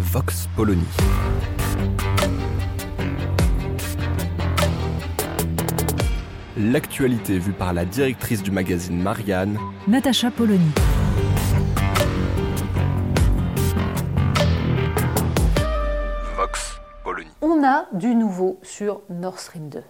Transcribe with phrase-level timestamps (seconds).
[0.00, 0.82] Vox Polony.
[6.56, 10.70] L'actualité vue par la directrice du magazine Marianne, Natacha Polony.
[16.34, 17.28] Vox Polony.
[17.42, 19.82] On a du nouveau sur Nord Stream 2.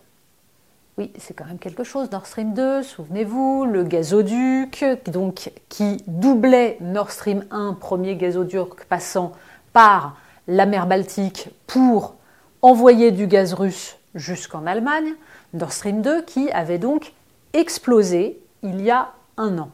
[0.98, 6.78] Oui, c'est quand même quelque chose, Nord Stream 2, souvenez-vous, le gazoduc, donc, qui doublait
[6.80, 9.32] Nord Stream 1, premier gazoduc passant
[9.72, 10.16] par
[10.48, 12.14] la mer Baltique pour
[12.62, 15.14] envoyer du gaz russe jusqu'en Allemagne.
[15.54, 17.12] Nord Stream 2 qui avait donc
[17.52, 19.70] explosé il y a un an.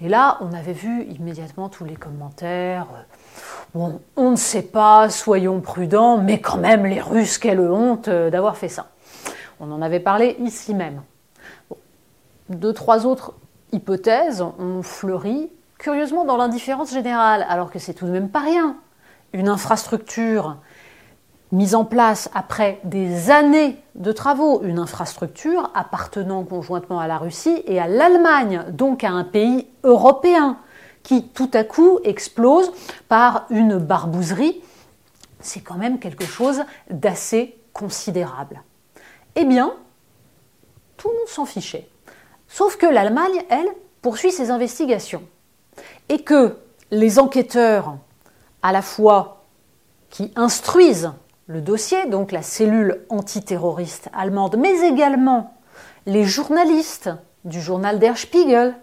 [0.00, 2.86] Et là, on avait vu immédiatement tous les commentaires.
[2.94, 3.02] euh,
[3.74, 8.28] Bon, on ne sait pas, soyons prudents, mais quand même, les Russes, quelle honte euh,
[8.28, 8.88] d'avoir fait ça.
[9.60, 11.02] On en avait parlé ici même.
[12.48, 13.34] Deux, trois autres
[13.70, 18.76] hypothèses ont fleuri, curieusement dans l'indifférence générale, alors que c'est tout de même pas rien.
[19.32, 20.56] Une infrastructure
[21.52, 27.62] mise en place après des années de travaux, une infrastructure appartenant conjointement à la Russie
[27.66, 30.58] et à l'Allemagne, donc à un pays européen,
[31.02, 32.72] qui tout à coup explose
[33.08, 34.62] par une barbouzerie,
[35.40, 38.62] c'est quand même quelque chose d'assez considérable.
[39.34, 39.74] Eh bien,
[40.96, 41.88] tout le monde s'en fichait.
[42.48, 43.68] Sauf que l'Allemagne, elle,
[44.02, 45.22] poursuit ses investigations.
[46.08, 46.58] Et que
[46.90, 47.96] les enquêteurs,
[48.62, 49.42] à la fois
[50.10, 51.12] qui instruisent
[51.46, 55.54] le dossier, donc la cellule antiterroriste allemande, mais également
[56.06, 57.10] les journalistes
[57.44, 58.74] du journal Der Spiegel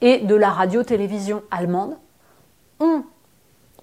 [0.00, 1.96] et de la radio-télévision allemande
[2.80, 3.04] ont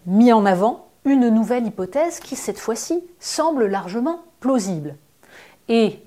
[0.06, 4.96] mis en avant une nouvelle hypothèse qui, cette fois-ci, semble largement plausible.
[5.70, 6.00] Et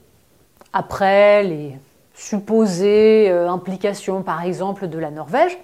[0.72, 1.78] après les
[2.14, 5.58] supposées euh, implications, par exemple, de la Norvège,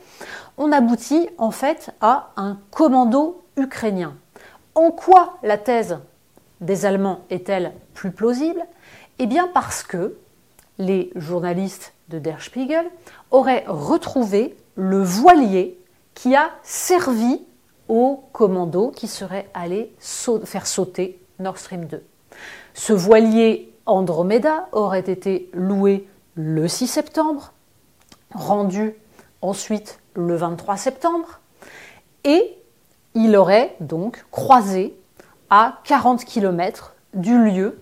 [0.57, 4.17] on aboutit en fait à un commando ukrainien.
[4.75, 5.99] En quoi la thèse
[6.61, 8.63] des Allemands est-elle plus plausible?
[9.19, 10.17] Eh bien parce que
[10.79, 12.87] les journalistes de Der Spiegel
[13.31, 15.79] auraient retrouvé le voilier
[16.15, 17.41] qui a servi
[17.89, 22.05] au commando qui serait allé sau- faire sauter Nord Stream 2.
[22.75, 27.53] Ce voilier Andromeda aurait été loué le 6 septembre,
[28.35, 28.95] rendu
[29.41, 31.41] ensuite le 23 septembre,
[32.25, 32.56] et
[33.17, 34.95] il aurait donc croisé
[35.49, 37.81] à 40 km du lieu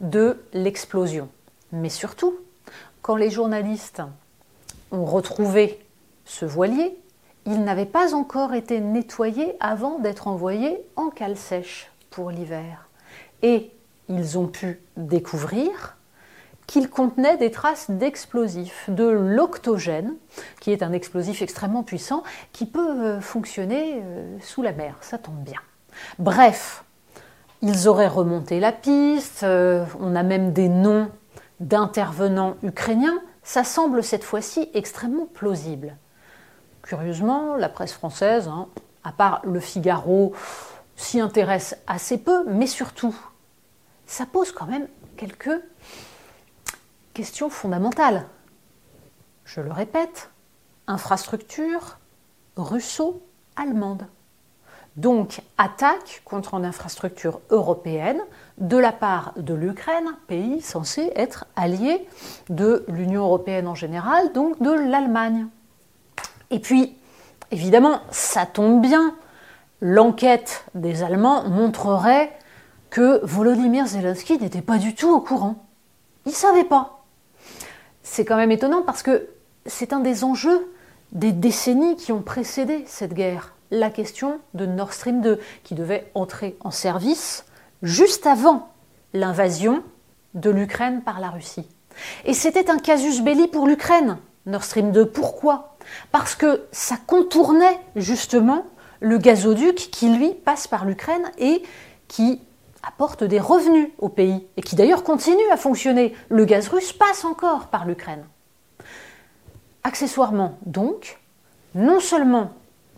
[0.00, 1.28] de l'explosion.
[1.70, 2.34] Mais surtout,
[3.00, 4.02] quand les journalistes
[4.90, 5.78] ont retrouvé
[6.24, 6.98] ce voilier,
[7.46, 12.88] il n'avait pas encore été nettoyé avant d'être envoyé en cale sèche pour l'hiver.
[13.42, 13.70] Et
[14.08, 15.96] ils ont pu découvrir
[16.66, 20.14] qu'il contenait des traces d'explosifs, de l'octogène,
[20.60, 24.96] qui est un explosif extrêmement puissant qui peut euh, fonctionner euh, sous la mer.
[25.00, 25.60] Ça tombe bien.
[26.18, 26.84] Bref,
[27.62, 31.10] ils auraient remonté la piste, euh, on a même des noms
[31.60, 33.20] d'intervenants ukrainiens.
[33.42, 35.96] Ça semble cette fois-ci extrêmement plausible.
[36.82, 38.68] Curieusement, la presse française, hein,
[39.04, 40.34] à part Le Figaro,
[40.96, 43.14] s'y intéresse assez peu, mais surtout,
[44.06, 44.86] ça pose quand même
[45.16, 45.60] quelques
[47.14, 48.26] questions fondamentales.
[49.44, 50.30] Je le répète,
[50.86, 51.98] infrastructure
[52.56, 54.06] russo-allemande.
[54.96, 58.20] Donc, attaque contre une infrastructure européenne
[58.58, 62.06] de la part de l'Ukraine, pays censé être allié
[62.48, 65.48] de l'Union européenne en général, donc de l'Allemagne.
[66.50, 66.96] Et puis,
[67.50, 69.16] évidemment, ça tombe bien,
[69.80, 72.30] l'enquête des Allemands montrerait
[72.90, 75.66] que Volodymyr Zelensky n'était pas du tout au courant.
[76.26, 76.93] Il ne savait pas.
[78.04, 79.28] C'est quand même étonnant parce que
[79.66, 80.70] c'est un des enjeux
[81.12, 83.54] des décennies qui ont précédé cette guerre.
[83.70, 87.46] La question de Nord Stream 2, qui devait entrer en service
[87.82, 88.68] juste avant
[89.14, 89.82] l'invasion
[90.34, 91.66] de l'Ukraine par la Russie.
[92.24, 95.06] Et c'était un casus belli pour l'Ukraine, Nord Stream 2.
[95.06, 95.76] Pourquoi?
[96.12, 98.66] Parce que ça contournait justement
[99.00, 101.62] le gazoduc qui, lui, passe par l'Ukraine et
[102.08, 102.40] qui
[102.86, 106.14] apporte des revenus au pays et qui d'ailleurs continue à fonctionner.
[106.28, 108.24] Le gaz russe passe encore par l'Ukraine.
[109.82, 111.18] Accessoirement, donc,
[111.74, 112.52] non seulement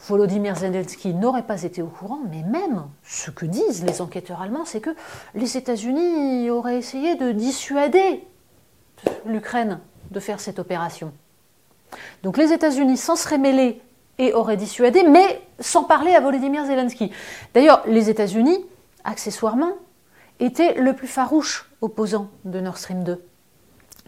[0.07, 4.65] Volodymyr Zelensky n'aurait pas été au courant, mais même ce que disent les enquêteurs allemands,
[4.65, 4.95] c'est que
[5.35, 8.25] les États-Unis auraient essayé de dissuader
[9.25, 9.81] l'Ukraine
[10.11, 11.13] de faire cette opération.
[12.23, 13.81] Donc les États-Unis s'en seraient mêlés
[14.19, 17.11] et auraient dissuadé, mais sans parler à Volodymyr Zelensky.
[17.55, 18.65] D'ailleurs, les États-Unis,
[19.07, 19.73] accessoirement,
[20.41, 23.25] étaient le plus farouche opposant de Nord Stream 2.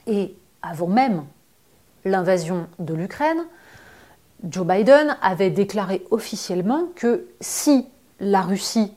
[0.07, 1.25] Et avant même
[2.05, 3.45] l'invasion de l'Ukraine,
[4.45, 7.87] Joe Biden avait déclaré officiellement que si
[8.21, 8.93] la Russie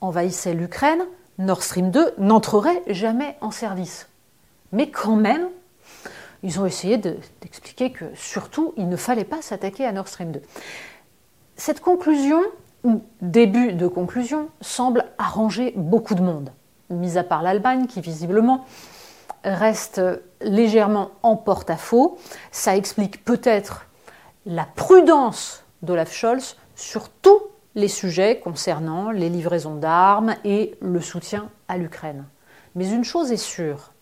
[0.00, 1.02] envahissait l'Ukraine,
[1.38, 4.08] Nord Stream 2 n'entrerait jamais en service.
[4.72, 5.48] Mais quand même,
[6.42, 10.42] ils ont essayé d'expliquer que surtout, il ne fallait pas s'attaquer à Nord Stream 2.
[11.56, 12.42] Cette conclusion,
[12.84, 16.50] ou début de conclusion, semble arranger beaucoup de monde,
[16.90, 18.64] mis à part l'Allemagne qui visiblement
[19.44, 20.00] reste
[20.40, 22.18] légèrement en porte-à-faux.
[22.50, 23.86] Ça explique peut-être
[24.46, 27.40] la prudence d'Olaf Scholz sur tous
[27.74, 32.24] les sujets concernant les livraisons d'armes et le soutien à l'Ukraine.
[32.74, 33.92] Mais une chose est sûre,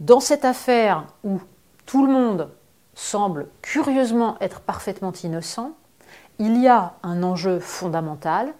[0.00, 1.40] dans cette affaire où
[1.86, 2.50] tout le monde
[2.94, 5.72] semble curieusement être parfaitement innocent,
[6.38, 8.52] il y a un enjeu fondamental.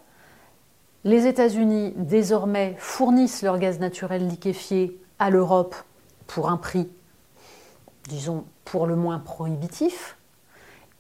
[1.05, 5.75] Les États-Unis désormais fournissent leur gaz naturel liquéfié à l'Europe
[6.27, 6.89] pour un prix,
[8.09, 10.17] disons, pour le moins prohibitif.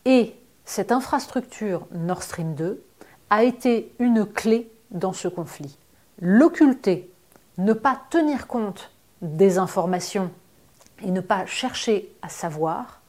[0.05, 0.35] Et
[0.65, 2.83] cette infrastructure Nord Stream 2
[3.31, 5.79] a été une clé dans ce conflit.
[6.21, 7.11] L'occulter,
[7.59, 8.91] ne pas tenir compte
[9.23, 10.31] des informations
[11.03, 13.01] et ne pas chercher à savoir,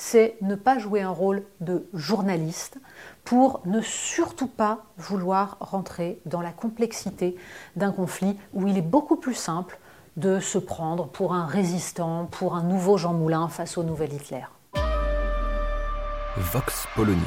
[0.00, 2.78] c'est ne pas jouer un rôle de journaliste
[3.22, 7.36] pour ne surtout pas vouloir rentrer dans la complexité
[7.76, 9.78] d'un conflit où il est beaucoup plus simple
[10.16, 14.44] de se prendre pour un résistant, pour un nouveau Jean Moulin face au nouvel Hitler.
[16.38, 17.20] Vox Polony.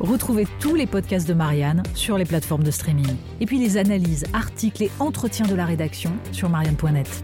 [0.00, 3.16] Retrouvez tous les podcasts de Marianne sur les plateformes de streaming.
[3.40, 7.22] Et puis les analyses, articles et entretiens de la rédaction sur marianne.net.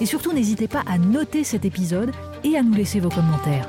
[0.00, 2.10] Et surtout, n'hésitez pas à noter cet épisode
[2.44, 3.68] et à nous laisser vos commentaires.